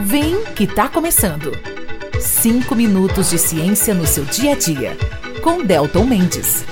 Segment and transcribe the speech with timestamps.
[0.00, 1.52] Vem que tá começando.
[2.20, 4.96] 5 minutos de ciência no seu dia a dia.
[5.42, 6.64] Com Delton Mendes.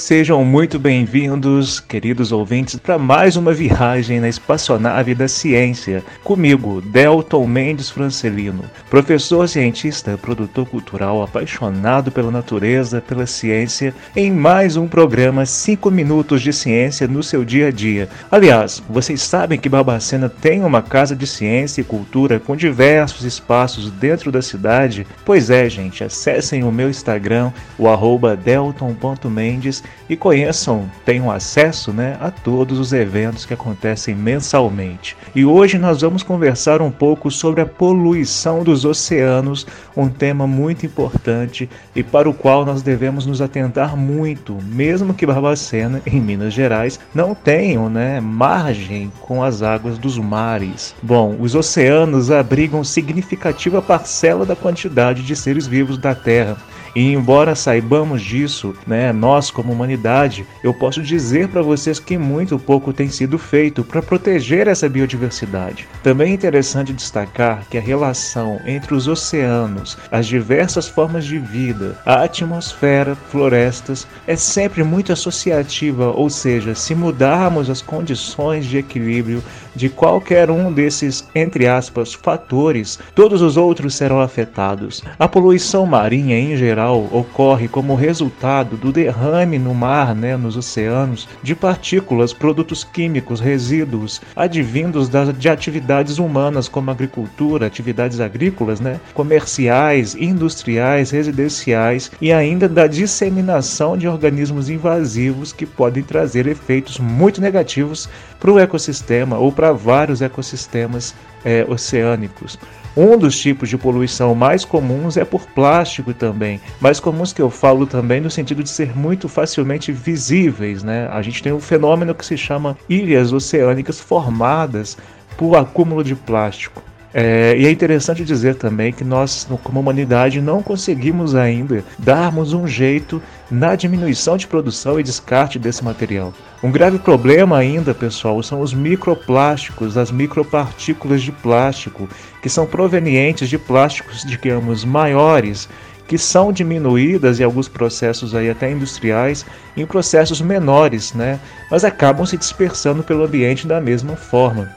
[0.00, 6.02] Sejam muito bem-vindos, queridos ouvintes, para mais uma viagem na espaçonave da ciência.
[6.24, 14.74] Comigo, Delton Mendes Francelino, professor cientista, produtor cultural, apaixonado pela natureza, pela ciência, em mais
[14.74, 18.08] um programa 5 minutos de ciência no seu dia a dia.
[18.30, 23.90] Aliás, vocês sabem que Barbacena tem uma casa de ciência e cultura com diversos espaços
[23.90, 25.06] dentro da cidade?
[25.26, 32.16] Pois é, gente, acessem o meu Instagram, o arroba delton.mendes e conheçam, tenham acesso né,
[32.20, 35.16] a todos os eventos que acontecem mensalmente.
[35.34, 39.66] E hoje nós vamos conversar um pouco sobre a poluição dos oceanos,
[39.96, 45.24] um tema muito importante e para o qual nós devemos nos atentar muito, mesmo que
[45.24, 50.92] Barbacena, em Minas Gerais, não tenham né, margem com as águas dos mares.
[51.00, 56.56] Bom, os oceanos abrigam significativa parcela da quantidade de seres vivos da Terra
[56.94, 62.58] e embora saibamos disso, né, nós como humanidade, eu posso dizer para vocês que muito
[62.58, 65.86] pouco tem sido feito para proteger essa biodiversidade.
[66.02, 71.98] Também é interessante destacar que a relação entre os oceanos, as diversas formas de vida,
[72.04, 79.42] a atmosfera, florestas, é sempre muito associativa, ou seja, se mudarmos as condições de equilíbrio
[79.74, 85.02] de qualquer um desses, entre aspas, fatores, todos os outros serão afetados.
[85.18, 90.56] A poluição marinha em geral geral ocorre como resultado do derrame no mar, né, nos
[90.56, 98.80] oceanos, de partículas, produtos químicos, resíduos advindos das, de atividades humanas como agricultura, atividades agrícolas,
[98.80, 106.98] né, comerciais, industriais, residenciais e ainda da disseminação de organismos invasivos que podem trazer efeitos
[106.98, 108.08] muito negativos
[108.38, 111.14] para o ecossistema ou para vários ecossistemas
[111.44, 112.58] é, oceânicos.
[112.96, 117.48] Um dos tipos de poluição mais comuns é por plástico também, mais comuns que eu
[117.48, 121.08] falo também no sentido de ser muito facilmente visíveis, né?
[121.12, 124.98] A gente tem um fenômeno que se chama ilhas oceânicas formadas
[125.36, 126.82] por acúmulo de plástico.
[127.12, 132.68] É, e é interessante dizer também que nós, como humanidade, não conseguimos ainda darmos um
[132.68, 136.32] jeito na diminuição de produção e descarte desse material.
[136.62, 142.08] Um grave problema ainda, pessoal, são os microplásticos, as micropartículas de plástico,
[142.40, 145.68] que são provenientes de plásticos, digamos, maiores,
[146.06, 149.44] que são diminuídas em alguns processos aí até industriais,
[149.76, 151.40] em processos menores, né?
[151.70, 154.68] Mas acabam se dispersando pelo ambiente da mesma forma.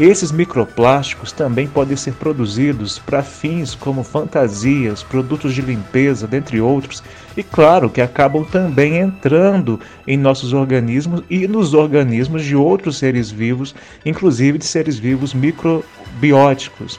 [0.00, 7.02] Esses microplásticos também podem ser produzidos para fins como fantasias, produtos de limpeza, dentre outros,
[7.36, 13.30] e claro que acabam também entrando em nossos organismos e nos organismos de outros seres
[13.30, 16.98] vivos, inclusive de seres vivos microbióticos.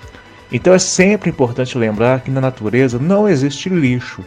[0.51, 4.23] Então é sempre importante lembrar que na natureza não existe lixo,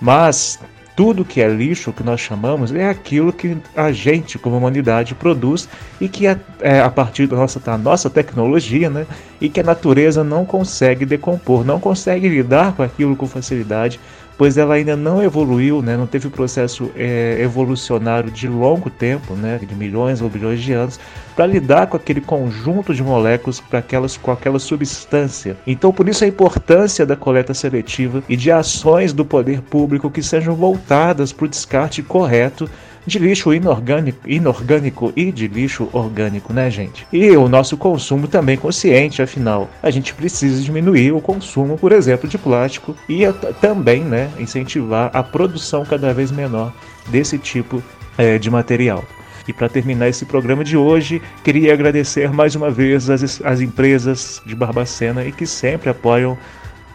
[0.00, 0.58] mas
[0.96, 5.68] tudo que é lixo, que nós chamamos, é aquilo que a gente, como humanidade, produz
[6.00, 9.06] e que é, é a partir da nossa, da nossa tecnologia, né,
[9.40, 13.98] e que a natureza não consegue decompor, não consegue lidar com aquilo com facilidade,
[14.36, 19.58] pois ela ainda não evoluiu, né, não teve processo é, evolucionário de longo tempo, né,
[19.58, 20.98] de milhões ou bilhões de anos,
[21.36, 25.56] para lidar com aquele conjunto de moléculas para aquelas, com aquela substância.
[25.66, 30.22] Então, por isso a importância da coleta seletiva e de ações do poder público que
[30.22, 32.68] sejam voltadas para o descarte correto
[33.06, 37.06] de lixo inorgânico, inorgânico e de lixo orgânico, né, gente?
[37.12, 42.28] E o nosso consumo também consciente, afinal, a gente precisa diminuir o consumo, por exemplo,
[42.28, 43.20] de plástico e
[43.60, 46.72] também, né, incentivar a produção cada vez menor
[47.08, 47.82] desse tipo
[48.16, 49.04] é, de material.
[49.46, 54.40] E para terminar esse programa de hoje, queria agradecer mais uma vez as, as empresas
[54.46, 56.38] de Barbacena e que sempre apoiam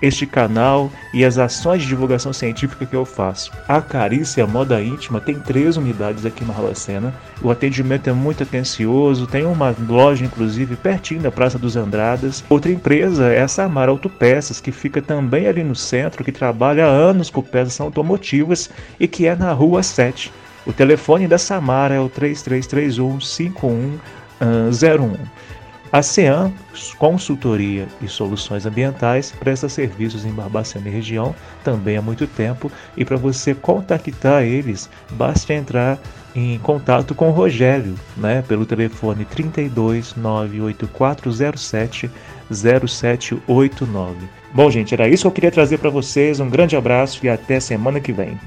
[0.02, 3.52] este canal e as ações de divulgação científica que eu faço.
[3.68, 7.14] A Carícia Moda Íntima tem três unidades aqui na Barbacena.
[7.42, 12.44] O atendimento é muito atencioso, tem uma loja inclusive pertinho da Praça dos Andradas.
[12.50, 16.90] Outra empresa é a Samara Autopeças, que fica também ali no centro, que trabalha há
[16.90, 18.70] anos com peças automotivas
[19.00, 20.32] e que é na Rua 7.
[20.66, 25.14] O telefone da Samara é o 3331 5101.
[25.92, 26.54] A CEAM,
[27.00, 31.34] Consultoria e Soluções Ambientais, presta serviços em Barbacena e região
[31.64, 35.98] também há muito tempo e para você contactar eles, basta entrar
[36.36, 42.12] em contato com o Rogério, né, pelo telefone 32 98407
[42.52, 44.16] 0789.
[44.54, 46.40] Bom, gente, era isso que eu queria trazer para vocês.
[46.40, 48.38] Um grande abraço e até semana que vem.